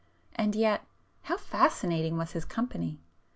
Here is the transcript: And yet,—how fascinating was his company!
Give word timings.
And 0.33 0.55
yet,—how 0.55 1.37
fascinating 1.37 2.17
was 2.17 2.31
his 2.31 2.43
company! 2.43 2.97